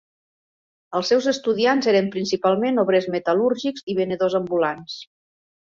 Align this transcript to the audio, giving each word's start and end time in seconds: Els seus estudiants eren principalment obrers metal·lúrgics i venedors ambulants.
Els 0.99 1.11
seus 1.13 1.27
estudiants 1.33 1.89
eren 1.93 2.09
principalment 2.17 2.85
obrers 2.85 3.09
metal·lúrgics 3.19 3.87
i 3.95 4.01
venedors 4.01 4.43
ambulants. 4.45 5.03